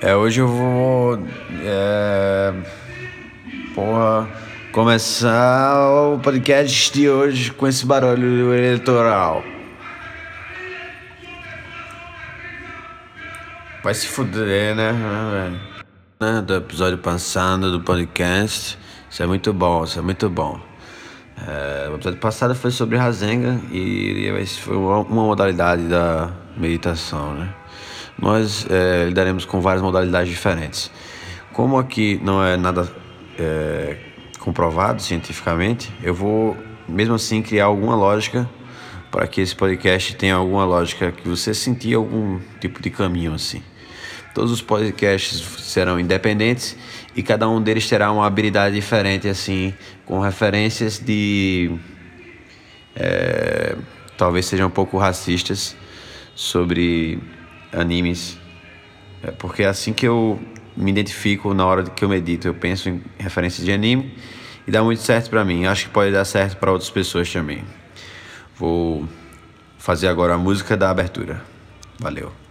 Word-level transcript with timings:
É, 0.00 0.14
hoje 0.14 0.40
eu 0.40 0.48
vou. 0.48 1.18
É, 1.62 2.52
porra. 3.74 4.28
Começar 4.72 5.88
o 5.88 6.18
podcast 6.18 6.92
de 6.92 7.08
hoje 7.08 7.50
com 7.50 7.66
esse 7.66 7.86
barulho 7.86 8.52
eleitoral. 8.52 9.42
Vai 13.82 13.94
se 13.94 14.06
fuder, 14.06 14.76
né, 14.76 14.92
velho? 14.92 15.60
Né, 16.20 16.42
Do 16.42 16.56
episódio 16.56 16.98
passado 16.98 17.72
do 17.72 17.80
podcast. 17.80 18.78
Isso 19.10 19.22
é 19.22 19.26
muito 19.26 19.50
bom, 19.54 19.84
isso 19.84 19.98
é 19.98 20.02
muito 20.02 20.28
bom. 20.28 20.60
É, 21.48 21.88
o 21.88 21.94
episódio 21.94 22.20
passado 22.20 22.54
foi 22.54 22.70
sobre 22.70 22.98
Rasenga 22.98 23.58
e 23.70 24.26
esse 24.40 24.60
foi 24.60 24.76
uma 24.76 25.02
modalidade 25.04 25.84
da 25.84 26.32
meditação, 26.54 27.32
né? 27.32 27.54
Nós 28.18 28.66
é, 28.70 29.04
lidaremos 29.06 29.44
com 29.44 29.60
várias 29.60 29.82
modalidades 29.82 30.30
diferentes. 30.30 30.90
Como 31.52 31.78
aqui 31.78 32.20
não 32.22 32.42
é 32.42 32.56
nada 32.56 32.90
é, 33.38 33.96
comprovado 34.38 35.02
cientificamente, 35.02 35.92
eu 36.02 36.14
vou 36.14 36.56
mesmo 36.88 37.14
assim 37.14 37.42
criar 37.42 37.66
alguma 37.66 37.94
lógica 37.94 38.48
para 39.10 39.26
que 39.26 39.40
esse 39.40 39.54
podcast 39.54 40.14
tenha 40.16 40.34
alguma 40.34 40.64
lógica 40.64 41.12
que 41.12 41.28
você 41.28 41.54
sentir 41.54 41.94
algum 41.94 42.38
tipo 42.60 42.82
de 42.82 42.90
caminho 42.90 43.34
assim. 43.34 43.62
Todos 44.34 44.52
os 44.52 44.60
podcasts 44.60 45.40
serão 45.62 45.98
independentes 45.98 46.76
e 47.14 47.22
cada 47.22 47.48
um 47.48 47.62
deles 47.62 47.88
terá 47.88 48.12
uma 48.12 48.26
habilidade 48.26 48.74
diferente 48.74 49.28
assim, 49.28 49.72
com 50.04 50.20
referências 50.20 50.98
de 50.98 51.78
é, 52.94 53.76
talvez 54.16 54.46
sejam 54.46 54.68
um 54.68 54.70
pouco 54.70 54.98
racistas 54.98 55.76
sobre 56.34 57.18
animes, 57.72 58.38
é 59.22 59.30
porque 59.30 59.62
é 59.62 59.66
assim 59.66 59.92
que 59.92 60.06
eu 60.06 60.40
me 60.76 60.90
identifico 60.90 61.54
na 61.54 61.64
hora 61.66 61.82
que 61.84 62.04
eu 62.04 62.08
medito, 62.08 62.46
eu 62.46 62.54
penso 62.54 62.88
em 62.88 63.02
referências 63.18 63.64
de 63.64 63.72
anime 63.72 64.14
e 64.66 64.70
dá 64.70 64.82
muito 64.82 65.00
certo 65.00 65.30
para 65.30 65.44
mim. 65.44 65.66
Acho 65.66 65.86
que 65.86 65.90
pode 65.90 66.12
dar 66.12 66.24
certo 66.24 66.56
para 66.58 66.70
outras 66.70 66.90
pessoas 66.90 67.32
também. 67.32 67.64
Vou 68.56 69.08
fazer 69.78 70.08
agora 70.08 70.34
a 70.34 70.38
música 70.38 70.76
da 70.76 70.90
abertura. 70.90 71.42
Valeu. 71.98 72.45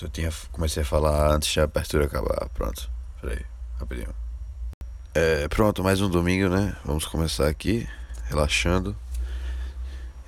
Pronto, 0.00 0.04
eu 0.04 0.08
tinha 0.08 0.32
comecei 0.50 0.82
a 0.82 0.86
falar 0.86 1.30
antes 1.34 1.54
da 1.54 1.64
abertura 1.64 2.06
acabar. 2.06 2.48
Pronto, 2.50 2.90
peraí, 3.20 3.44
rapidinho. 3.78 4.14
É, 5.14 5.46
pronto, 5.48 5.82
mais 5.82 6.00
um 6.00 6.08
domingo, 6.08 6.48
né? 6.48 6.74
Vamos 6.84 7.04
começar 7.04 7.48
aqui, 7.48 7.86
relaxando, 8.24 8.96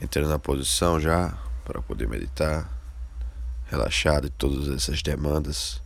entrando 0.00 0.28
na 0.28 0.38
posição 0.38 1.00
já 1.00 1.38
para 1.64 1.80
poder 1.80 2.06
meditar, 2.06 2.70
relaxado 3.70 4.28
de 4.28 4.30
todas 4.30 4.68
essas 4.68 5.00
demandas 5.00 5.80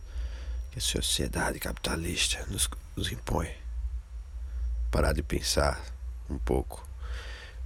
que 0.71 0.79
a 0.79 0.81
sociedade 0.81 1.59
capitalista 1.59 2.45
nos, 2.49 2.69
nos 2.95 3.11
impõe. 3.11 3.49
Parar 4.91 5.13
de 5.13 5.23
pensar 5.23 5.81
um 6.29 6.37
pouco, 6.37 6.85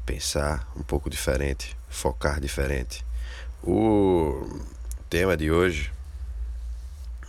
pensar 0.05 0.71
um 0.75 0.83
pouco 0.83 1.09
diferente, 1.09 1.75
focar 1.89 2.39
diferente. 2.39 3.03
O 3.63 4.61
tema 5.09 5.35
de 5.35 5.51
hoje 5.51 5.91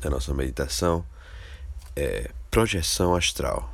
da 0.03 0.11
nossa 0.11 0.35
meditação 0.35 1.07
é 1.97 2.31
projeção 2.51 3.15
astral. 3.15 3.73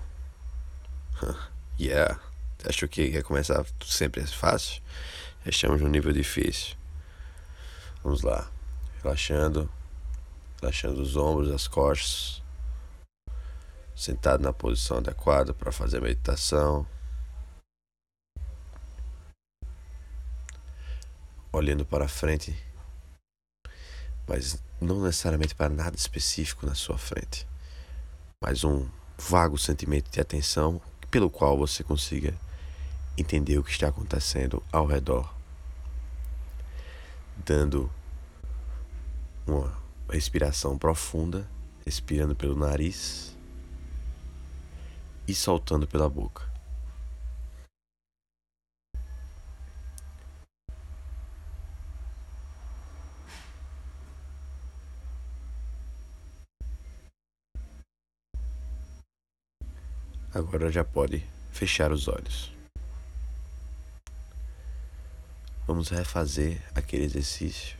yeah. 1.80 2.20
Achou 2.64 2.88
que 2.88 3.02
ia 3.02 3.22
começar 3.22 3.64
sempre 3.84 4.24
fácil? 4.26 4.82
Já 5.44 5.50
estamos 5.50 5.80
num 5.80 5.88
nível 5.88 6.12
difícil. 6.12 6.76
Vamos 8.04 8.22
lá. 8.22 8.48
Relaxando. 9.02 9.70
Relaxando 10.60 11.00
os 11.00 11.16
ombros, 11.16 11.50
as 11.50 11.66
costas. 11.66 12.42
Sentado 13.96 14.42
na 14.42 14.52
posição 14.52 14.98
adequada 14.98 15.54
para 15.54 15.72
fazer 15.72 15.98
a 15.98 16.02
meditação. 16.02 16.86
Olhando 21.50 21.86
para 21.86 22.06
frente 22.06 22.68
mas 24.28 24.62
não 24.80 25.02
necessariamente 25.02 25.54
para 25.54 25.68
nada 25.68 25.96
específico 25.96 26.66
na 26.66 26.74
sua 26.74 26.96
frente, 26.96 27.46
mas 28.40 28.64
um 28.64 28.88
vago 29.18 29.58
sentimento 29.58 30.10
de 30.10 30.20
atenção 30.20 30.80
pelo 31.10 31.28
qual 31.28 31.58
você 31.58 31.82
consiga 31.82 32.34
entender 33.16 33.58
o 33.58 33.64
que 33.64 33.70
está 33.70 33.88
acontecendo 33.88 34.62
ao 34.70 34.86
redor, 34.86 35.34
dando 37.44 37.90
uma 39.46 39.76
respiração 40.08 40.78
profunda, 40.78 41.48
respirando 41.84 42.36
pelo 42.36 42.56
nariz 42.56 43.36
e 45.26 45.34
soltando 45.34 45.86
pela 45.86 46.08
boca. 46.08 46.47
Agora 60.32 60.70
já 60.70 60.84
pode 60.84 61.24
fechar 61.50 61.90
os 61.90 62.06
olhos. 62.06 62.52
Vamos 65.66 65.88
refazer 65.88 66.62
aquele 66.74 67.04
exercício 67.04 67.78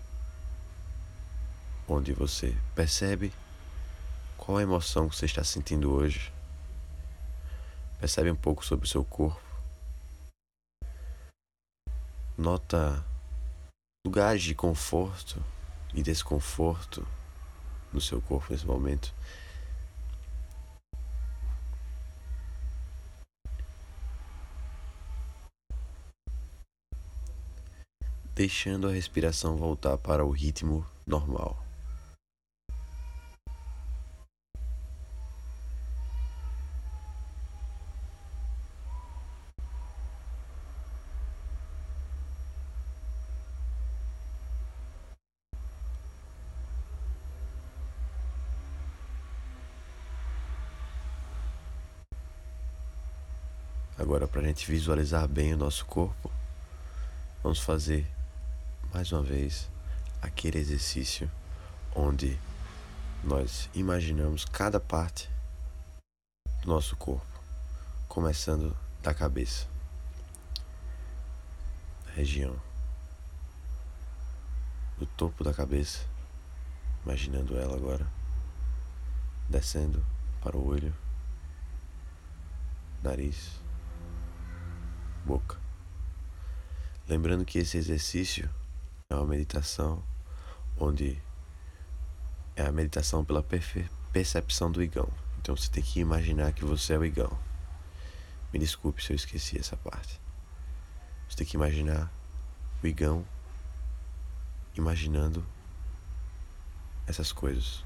onde 1.86 2.14
você 2.14 2.56
percebe 2.75 3.32
qual 4.36 4.59
a 4.59 4.62
emoção 4.62 5.10
que 5.10 5.16
você 5.16 5.26
está 5.26 5.44
sentindo 5.44 5.92
hoje. 5.92 6.32
Percebe 8.00 8.31
um 8.31 8.36
pouco 8.36 8.65
sobre 8.65 8.86
o 8.86 8.88
seu 8.88 9.04
corpo. 9.04 9.42
Nota 12.36 13.04
lugares 14.06 14.42
de 14.42 14.54
conforto 14.54 15.42
e 15.92 16.03
desconforto 16.03 17.06
no 17.92 18.00
seu 18.00 18.22
corpo 18.22 18.53
nesse 18.53 18.66
momento. 18.66 19.12
deixando 28.38 28.86
a 28.86 28.92
respiração 28.92 29.56
voltar 29.56 29.98
para 29.98 30.24
o 30.24 30.30
ritmo 30.30 30.86
normal. 31.04 31.60
Agora, 53.98 54.28
para 54.28 54.42
a 54.42 54.44
gente 54.44 54.70
visualizar 54.70 55.26
bem 55.26 55.54
o 55.54 55.56
nosso 55.56 55.84
corpo, 55.86 56.30
vamos 57.42 57.58
fazer 57.58 58.06
mais 58.92 59.12
uma 59.12 59.22
vez 59.22 59.70
aquele 60.22 60.58
exercício 60.58 61.30
onde 61.94 62.38
nós 63.22 63.68
imaginamos 63.74 64.44
cada 64.44 64.80
parte 64.80 65.28
do 66.62 66.68
nosso 66.68 66.96
corpo, 66.96 67.26
começando 68.08 68.76
da 69.02 69.12
cabeça, 69.12 69.66
região. 72.14 72.56
Do 74.98 75.06
topo 75.06 75.44
da 75.44 75.54
cabeça, 75.54 76.04
imaginando 77.04 77.56
ela 77.56 77.76
agora, 77.76 78.06
descendo 79.48 80.04
para 80.40 80.56
o 80.56 80.66
olho, 80.66 80.92
nariz. 83.02 83.60
Boca. 85.24 85.56
Lembrando 87.06 87.44
que 87.44 87.58
esse 87.58 87.76
exercício 87.76 88.50
é 89.10 89.15
uma 89.15 89.27
meditação 89.27 90.05
onde 90.77 91.21
é 92.55 92.66
a 92.66 92.72
meditação 92.72 93.25
pela 93.25 93.43
percepção 94.13 94.71
do 94.71 94.83
igão. 94.83 95.09
Então 95.39 95.57
você 95.57 95.71
tem 95.71 95.83
que 95.83 96.01
imaginar 96.01 96.53
que 96.53 96.65
você 96.65 96.93
é 96.93 96.99
o 96.99 97.05
igão. 97.05 97.31
Me 98.53 98.59
desculpe 98.59 99.03
se 99.03 99.13
eu 99.13 99.16
esqueci 99.16 99.59
essa 99.59 99.77
parte. 99.77 100.21
Você 101.28 101.39
tem 101.39 101.47
que 101.47 101.57
imaginar 101.57 102.13
o 102.83 102.87
igão 102.87 103.25
imaginando 104.75 105.45
essas 107.07 107.33
coisas, 107.33 107.84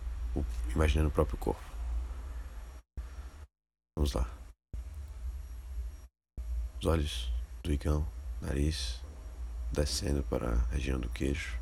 imaginando 0.74 1.08
o 1.08 1.12
próprio 1.12 1.38
corpo. 1.38 1.62
Vamos 3.96 4.12
lá. 4.12 4.28
Os 6.80 6.86
olhos 6.86 7.32
do 7.62 7.72
igão, 7.72 8.06
nariz, 8.40 9.00
descendo 9.72 10.22
para 10.22 10.52
a 10.52 10.66
região 10.70 11.00
do 11.00 11.08
queixo, 11.08 11.58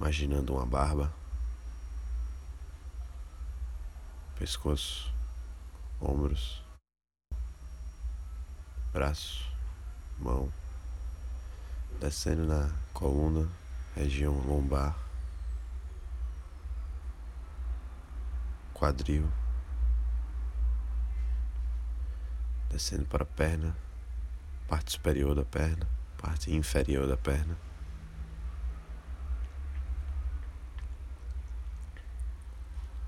imaginando 0.00 0.54
uma 0.54 0.64
barba, 0.64 1.12
pescoço, 4.38 5.12
ombros, 6.00 6.64
braço, 8.92 9.46
mão, 10.18 10.50
descendo 12.00 12.46
na 12.46 12.72
coluna, 12.94 13.46
região 13.94 14.32
lombar, 14.46 14.96
quadril. 18.72 19.30
descendo 22.68 23.06
para 23.06 23.22
a 23.22 23.26
perna, 23.26 23.74
parte 24.68 24.92
superior 24.92 25.34
da 25.34 25.44
perna, 25.44 25.88
parte 26.18 26.52
inferior 26.52 27.06
da 27.06 27.16
perna. 27.16 27.56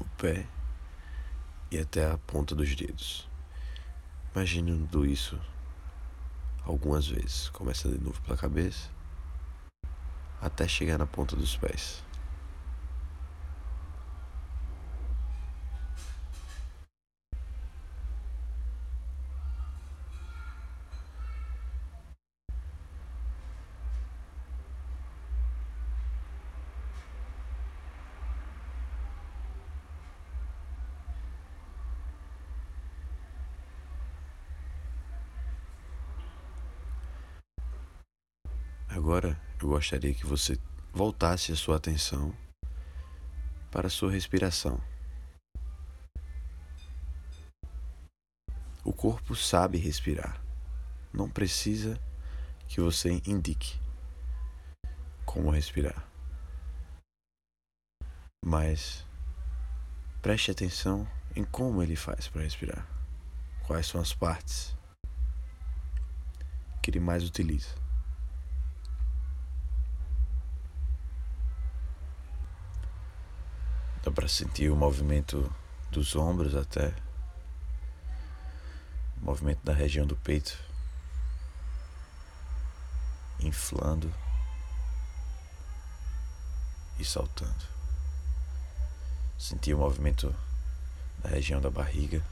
O 0.01 0.05
pé 0.17 0.47
e 1.71 1.79
até 1.79 2.11
a 2.11 2.19
ponta 2.19 2.55
dos 2.55 2.75
dedos. 2.75 3.29
Imaginando 4.35 5.05
isso 5.05 5.39
algumas 6.65 7.07
vezes. 7.07 7.49
Começa 7.51 7.89
de 7.89 7.99
novo 7.99 8.21
pela 8.23 8.37
cabeça 8.37 8.91
até 10.41 10.69
chegar 10.69 10.99
na 10.99 11.07
ponta 11.07 11.35
dos 11.35 11.57
pés. 11.57 12.03
Agora 38.99 39.41
eu 39.62 39.69
gostaria 39.69 40.12
que 40.12 40.27
você 40.27 40.59
voltasse 40.93 41.53
a 41.53 41.56
sua 41.56 41.77
atenção 41.77 42.35
para 43.71 43.87
a 43.87 43.91
sua 43.91 44.11
respiração. 44.11 44.83
O 48.83 48.93
corpo 48.93 49.37
sabe 49.37 49.79
respirar. 49.79 50.43
Não 51.12 51.31
precisa 51.31 51.97
que 52.67 52.81
você 52.81 53.23
indique 53.25 53.79
como 55.25 55.49
respirar. 55.49 56.05
Mas 58.45 59.06
preste 60.21 60.50
atenção 60.50 61.06
em 61.37 61.45
como 61.45 61.85
ele 61.85 61.95
faz 61.95 62.27
para 62.27 62.43
respirar. 62.43 62.85
Quais 63.65 63.87
são 63.87 64.00
as 64.00 64.12
partes 64.12 64.77
que 66.83 66.91
ele 66.91 66.99
mais 66.99 67.23
utiliza. 67.23 67.88
Dá 74.03 74.12
para 74.12 74.29
sentir 74.29 74.71
o 74.71 74.77
movimento 74.77 75.53
dos 75.91 76.15
ombros 76.15 76.55
até. 76.55 76.95
O 79.21 79.25
movimento 79.25 79.61
da 79.65 79.73
região 79.73 80.06
do 80.06 80.17
peito. 80.17 80.56
Inflando 83.41 84.12
e 86.99 87.05
soltando. 87.05 87.67
Sentir 89.37 89.75
o 89.75 89.79
movimento 89.79 90.35
da 91.19 91.31
região 91.31 91.61
da 91.61 91.71
barriga. 91.71 92.25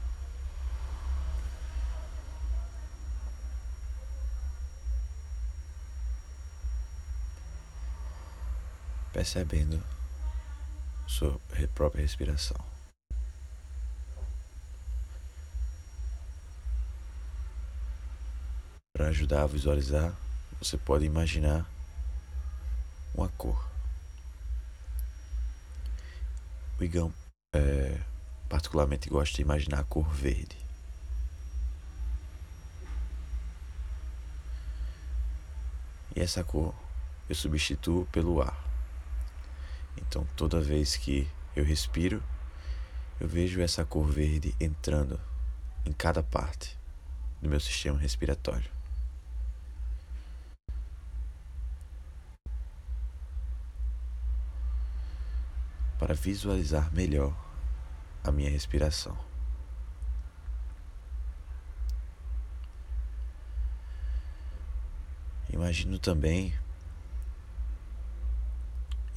Percebendo 9.11 9.96
sua 11.07 11.39
própria 11.73 12.01
respiração. 12.01 12.57
Para 18.93 19.07
ajudar 19.07 19.43
a 19.43 19.47
visualizar, 19.47 20.13
você 20.59 20.77
pode 20.77 21.05
imaginar 21.05 21.65
uma 23.13 23.29
cor. 23.29 23.67
O 26.79 26.83
Igão 26.83 27.13
é, 27.55 27.99
particularmente 28.49 29.09
gosta 29.09 29.35
de 29.35 29.41
imaginar 29.41 29.79
a 29.79 29.83
cor 29.83 30.07
verde. 30.09 30.57
E 36.15 36.19
essa 36.19 36.43
cor 36.43 36.73
eu 37.29 37.35
substituo 37.35 38.05
pelo 38.07 38.41
ar. 38.41 38.66
Então, 39.97 40.27
toda 40.35 40.61
vez 40.61 40.95
que 40.95 41.27
eu 41.55 41.63
respiro, 41.63 42.23
eu 43.19 43.27
vejo 43.27 43.61
essa 43.61 43.83
cor 43.83 44.05
verde 44.05 44.55
entrando 44.59 45.19
em 45.85 45.91
cada 45.91 46.21
parte 46.21 46.77
do 47.41 47.49
meu 47.49 47.59
sistema 47.59 47.97
respiratório. 47.97 48.69
Para 55.97 56.13
visualizar 56.13 56.93
melhor 56.93 57.35
a 58.23 58.31
minha 58.31 58.49
respiração. 58.49 59.17
Imagino 65.49 65.97
também 65.97 66.53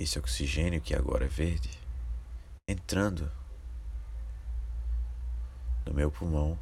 esse 0.03 0.19
oxigênio 0.19 0.81
que 0.81 0.95
agora 0.95 1.27
é 1.27 1.29
verde 1.29 1.79
entrando 2.67 3.31
no 5.85 5.93
meu 5.93 6.11
pulmão, 6.11 6.59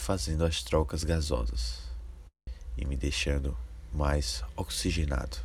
fazendo 0.00 0.42
as 0.42 0.62
trocas 0.62 1.04
gasosas 1.04 1.82
e 2.74 2.86
me 2.86 2.96
deixando 2.96 3.54
mais 3.92 4.42
oxigenado. 4.56 5.36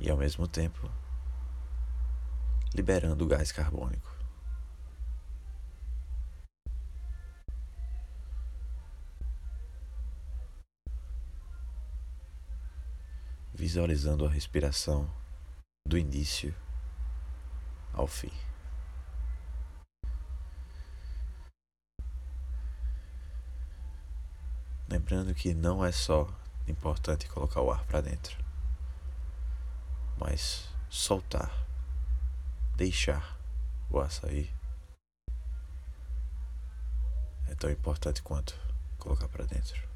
E 0.00 0.10
ao 0.10 0.16
mesmo 0.16 0.48
tempo 0.48 0.90
liberando 2.74 3.24
o 3.24 3.28
gás 3.28 3.52
carbônico. 3.52 4.17
Visualizando 13.58 14.24
a 14.24 14.30
respiração 14.30 15.12
do 15.84 15.98
início 15.98 16.54
ao 17.92 18.06
fim. 18.06 18.30
Lembrando 24.88 25.34
que 25.34 25.52
não 25.54 25.84
é 25.84 25.90
só 25.90 26.32
importante 26.68 27.28
colocar 27.28 27.60
o 27.60 27.72
ar 27.72 27.84
para 27.86 28.00
dentro, 28.00 28.38
mas 30.16 30.68
soltar, 30.88 31.52
deixar 32.76 33.36
o 33.90 33.98
ar 33.98 34.10
sair 34.12 34.54
é 37.48 37.54
tão 37.56 37.70
importante 37.70 38.22
quanto 38.22 38.54
colocar 38.98 39.26
para 39.26 39.44
dentro. 39.46 39.87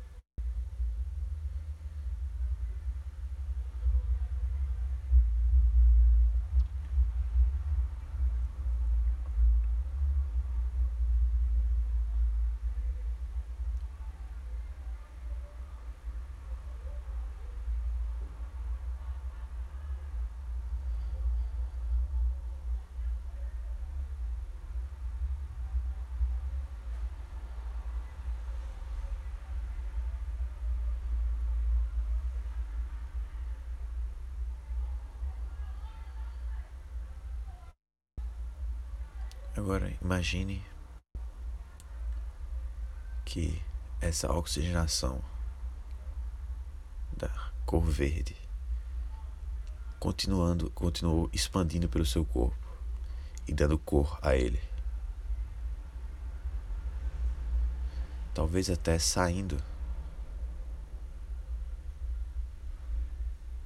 Agora 39.54 39.92
imagine 40.00 40.64
que 43.24 43.62
essa 44.00 44.32
oxigenação 44.32 45.22
da 47.14 47.28
cor 47.66 47.82
verde 47.82 48.34
continuando, 50.02 50.68
continuou 50.70 51.30
expandindo 51.32 51.88
pelo 51.88 52.04
seu 52.04 52.24
corpo 52.24 52.66
e 53.46 53.52
dando 53.52 53.78
cor 53.78 54.18
a 54.20 54.34
ele. 54.34 54.60
Talvez 58.34 58.68
até 58.68 58.98
saindo 58.98 59.62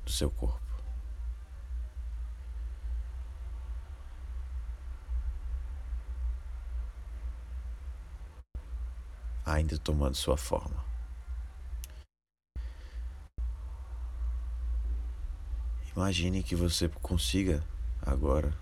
do 0.05 0.11
seu 0.11 0.31
corpo. 0.31 0.66
Ainda 9.47 9.79
tomando 9.79 10.17
sua 10.17 10.37
forma. 10.37 10.85
Imagine 15.95 16.43
que 16.43 16.57
você 16.57 16.89
consiga 16.89 17.65
agora, 18.03 18.53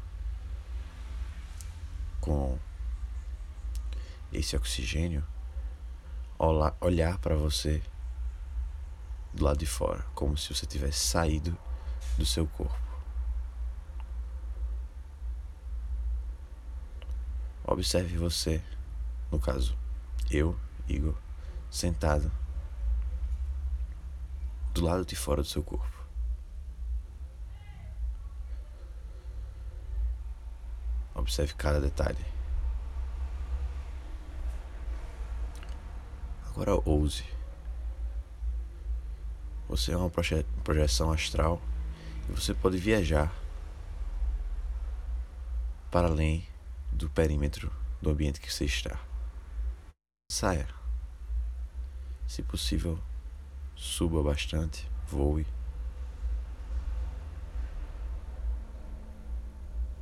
com 2.21 2.57
esse 4.33 4.55
oxigênio, 4.55 5.27
olhar 6.81 7.19
para 7.19 7.35
você 7.35 7.83
do 9.33 9.45
lado 9.45 9.59
de 9.59 9.67
fora, 9.67 10.05
como 10.15 10.37
se 10.37 10.55
você 10.55 10.65
tivesse 10.65 10.99
saído 10.99 11.59
do 12.17 12.25
seu 12.25 12.47
corpo. 12.47 12.79
Observe 17.65 18.17
você, 18.17 18.63
no 19.33 19.41
caso, 19.41 19.77
eu 20.31 20.57
Igor, 20.89 21.15
sentado 21.71 22.31
do 24.73 24.85
lado 24.85 25.05
de 25.05 25.15
fora 25.15 25.43
do 25.43 25.49
seu 25.49 25.63
corpo. 25.63 26.05
Observe 31.15 31.55
cada 31.55 31.81
detalhe. 31.81 32.25
Agora 36.49 36.75
ouse. 36.85 37.25
Você 39.69 39.93
é 39.93 39.97
uma 39.97 40.11
proje 40.11 40.45
projeção 40.63 41.11
astral 41.13 41.61
e 42.29 42.33
você 42.33 42.53
pode 42.53 42.77
viajar 42.79 43.33
para 45.91 46.09
além 46.09 46.47
do 46.93 47.09
perímetro 47.09 47.73
do 48.03 48.11
ambiente 48.11 48.41
que 48.41 48.53
você 48.53 48.65
está. 48.65 48.99
Saia. 50.35 50.67
Se 52.27 52.43
possível, 52.43 52.99
suba 53.77 54.21
bastante, 54.21 54.91
voe. 55.07 55.47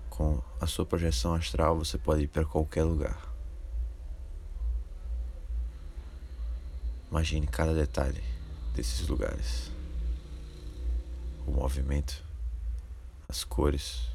Com 0.09 0.43
a 0.59 0.67
sua 0.67 0.87
projeção 0.87 1.35
astral, 1.35 1.77
você 1.77 1.99
pode 1.99 2.23
ir 2.23 2.29
para 2.29 2.47
qualquer 2.47 2.83
lugar. 2.83 3.21
Imagine 7.11 7.47
cada 7.47 7.75
detalhe 7.75 8.25
desses 8.75 9.07
lugares. 9.07 9.71
O 11.47 11.51
movimento, 11.51 12.25
as 13.29 13.45
cores, 13.45 14.09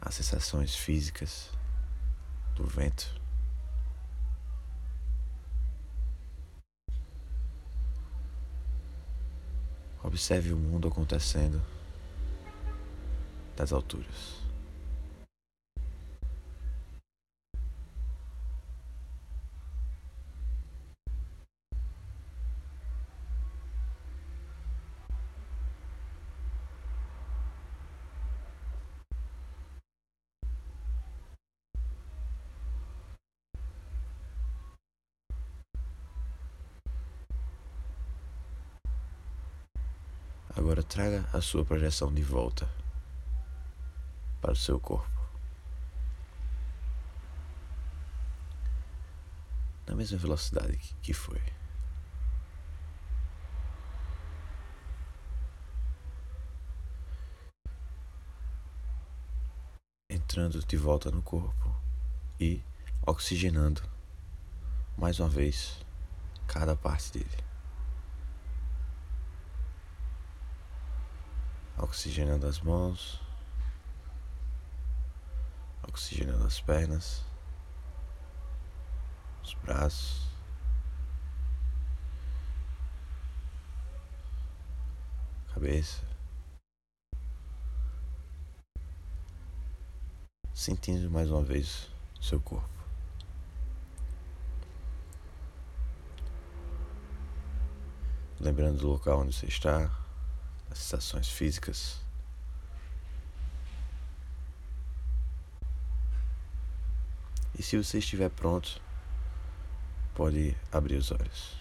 as 0.00 0.16
sensações 0.16 0.74
físicas 0.74 1.56
do 2.58 2.66
vento. 2.66 3.08
Observe 10.02 10.52
o 10.52 10.56
mundo 10.56 10.88
acontecendo 10.88 11.62
das 13.56 13.72
alturas. 13.72 14.47
Agora 40.58 40.82
traga 40.82 41.24
a 41.32 41.40
sua 41.40 41.64
projeção 41.64 42.12
de 42.12 42.20
volta 42.20 42.68
para 44.40 44.50
o 44.50 44.56
seu 44.56 44.80
corpo. 44.80 45.08
Na 49.86 49.94
mesma 49.94 50.18
velocidade 50.18 50.96
que 51.00 51.14
foi. 51.14 51.40
Entrando 60.10 60.58
de 60.66 60.76
volta 60.76 61.08
no 61.12 61.22
corpo 61.22 61.72
e 62.40 62.60
oxigenando 63.06 63.80
mais 64.96 65.20
uma 65.20 65.28
vez 65.28 65.78
cada 66.48 66.74
parte 66.74 67.12
dele. 67.12 67.47
Oxigenando 71.78 72.46
as 72.46 72.60
mãos, 72.60 73.20
oxigenando 75.88 76.46
as 76.46 76.60
pernas, 76.60 77.24
os 79.42 79.54
braços, 79.54 80.28
cabeça, 85.54 86.06
sentindo 90.52 91.10
mais 91.10 91.30
uma 91.30 91.42
vez 91.42 91.88
seu 92.20 92.40
corpo. 92.40 92.68
Lembrando 98.40 98.78
do 98.78 98.88
local 98.88 99.20
onde 99.20 99.34
você 99.34 99.46
está 99.46 99.97
sensações 100.78 101.28
físicas. 101.28 101.96
E 107.58 107.62
se 107.62 107.76
você 107.76 107.98
estiver 107.98 108.30
pronto, 108.30 108.80
pode 110.14 110.56
abrir 110.70 110.94
os 110.96 111.10
olhos. 111.10 111.58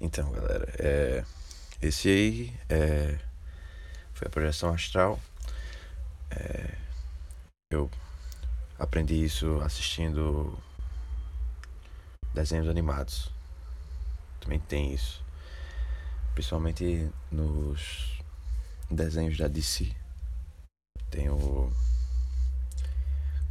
Então, 0.00 0.30
galera, 0.32 0.72
é, 0.78 1.24
esse 1.80 2.08
aí 2.08 2.60
é, 2.68 3.18
foi 4.12 4.26
a 4.26 4.30
projeção 4.30 4.72
astral. 4.72 5.20
É, 6.30 6.74
eu 7.70 7.90
aprendi 8.78 9.24
isso 9.24 9.60
assistindo 9.60 10.56
desenhos 12.32 12.68
animados. 12.68 13.30
Também 14.40 14.60
tem 14.60 14.94
isso. 14.94 15.22
Principalmente 16.34 17.10
nos 17.30 18.20
desenhos 18.90 19.36
da 19.36 19.48
DC. 19.48 19.92
Tem 21.10 21.28
o. 21.28 21.72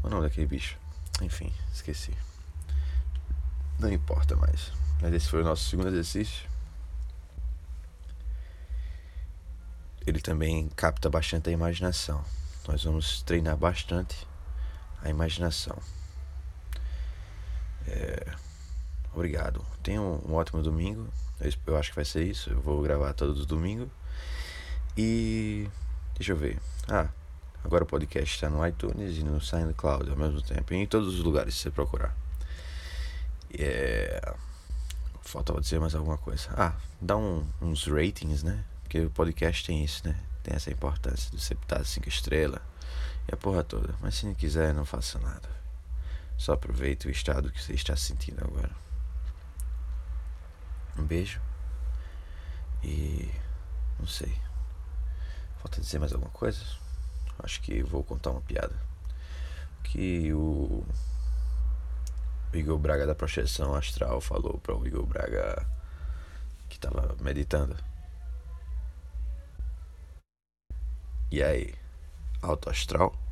É 0.04 0.08
o 0.08 0.10
nome 0.10 0.24
daquele 0.24 0.48
bicho? 0.48 0.78
Enfim, 1.22 1.52
esqueci. 1.74 2.14
Não 3.80 3.92
importa 3.92 4.36
mais. 4.36 4.72
Mas 5.02 5.14
esse 5.14 5.28
foi 5.28 5.42
o 5.42 5.44
nosso 5.44 5.70
segundo 5.70 5.90
exercício. 5.90 6.48
Ele 10.06 10.22
também 10.22 10.70
capta 10.70 11.10
bastante 11.10 11.50
a 11.50 11.52
imaginação. 11.52 12.24
Nós 12.68 12.84
vamos 12.84 13.22
treinar 13.24 13.58
bastante 13.58 14.26
a 15.02 15.10
imaginação. 15.10 15.78
É... 17.88 18.26
Obrigado. 19.14 19.66
Tenha 19.82 20.02
um, 20.02 20.22
um 20.30 20.34
ótimo 20.36 20.62
domingo. 20.62 21.08
Eu, 21.40 21.52
eu 21.68 21.78
acho 21.78 21.90
que 21.90 21.96
vai 21.96 22.06
ser 22.06 22.24
isso. 22.24 22.52
Eu 22.52 22.62
vou 22.62 22.82
gravar 22.82 23.14
todos 23.14 23.40
os 23.40 23.46
domingos. 23.46 23.90
E. 24.96 25.68
Deixa 26.16 26.34
eu 26.34 26.38
ver. 26.38 26.60
Ah, 26.88 27.08
agora 27.64 27.84
o 27.84 27.88
podcast 27.88 28.36
está 28.36 28.50
no 28.50 28.66
iTunes 28.66 29.18
e 29.18 29.24
no 29.24 29.40
SoundCloud 29.42 30.10
ao 30.10 30.18
mesmo 30.18 30.42
tempo. 30.42 30.74
Em 30.74 30.86
todos 30.86 31.16
os 31.16 31.24
lugares 31.24 31.56
que 31.56 31.62
você 31.62 31.72
procurar. 31.72 32.16
É. 33.58 34.34
Faltava 35.22 35.60
dizer 35.60 35.80
mais 35.80 35.94
alguma 35.96 36.18
coisa. 36.18 36.50
Ah, 36.56 36.76
dá 37.02 37.18
um, 37.18 37.46
uns 37.62 37.86
ratings, 37.88 38.44
né? 38.44 38.64
Porque 38.84 39.02
o 39.02 39.10
podcast 39.10 39.66
tem 39.66 39.84
isso, 39.84 40.08
né? 40.08 40.16
Tem 40.44 40.56
essa 40.56 40.72
importância 40.72 41.30
de 41.30 41.42
você 41.42 41.54
botar 41.56 41.84
cinco 41.84 42.08
estrelas 42.08 42.62
e 43.28 43.34
a 43.34 43.38
porra 43.38 43.64
toda. 43.64 43.96
Mas 44.02 44.16
se 44.16 44.26
não 44.26 44.34
quiser, 44.34 44.74
não 44.74 44.86
faça 44.86 45.20
nada. 45.20 45.50
Só 46.38 46.54
aproveite 46.54 47.08
o 47.08 47.12
estado 47.12 47.52
que 47.52 47.62
você 47.62 47.74
está 47.74 47.96
sentindo 47.96 48.44
agora. 48.44 48.72
Um 50.98 51.04
beijo. 51.04 51.42
E. 52.84 53.32
Não 54.00 54.08
sei. 54.08 54.36
Falta 55.60 55.82
dizer 55.82 56.00
mais 56.00 56.14
alguma 56.14 56.32
coisa? 56.32 56.64
Acho 57.40 57.62
que 57.62 57.84
vou 57.84 58.04
contar 58.04 58.32
uma 58.32 58.42
piada. 58.42 58.76
Que 59.84 60.32
o. 60.34 60.86
O 62.54 62.56
Igor 62.56 62.78
Braga 62.78 63.06
da 63.06 63.14
projeção 63.14 63.76
astral 63.76 64.22
falou 64.22 64.58
para 64.60 64.76
o 64.76 64.88
Igor 64.88 65.06
Braga 65.06 65.68
que 66.70 66.80
tava 66.80 67.16
meditando. 67.20 67.76
E 71.30 71.44
aí, 71.44 71.76
alto 72.42 72.70
astral? 72.70 73.27